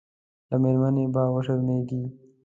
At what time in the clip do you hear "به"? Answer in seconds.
1.13-1.23